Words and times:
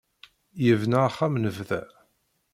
Yebna 0.63 0.99
axxam 1.07 1.33
n 1.37 1.43
bda. 1.55 1.81